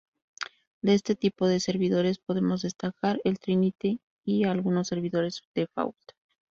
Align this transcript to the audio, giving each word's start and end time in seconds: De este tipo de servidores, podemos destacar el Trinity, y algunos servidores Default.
De 0.81 0.95
este 0.95 1.13
tipo 1.15 1.47
de 1.47 1.59
servidores, 1.59 2.17
podemos 2.17 2.63
destacar 2.63 3.21
el 3.23 3.37
Trinity, 3.37 4.01
y 4.25 4.45
algunos 4.45 4.87
servidores 4.87 5.43
Default. 5.53 6.13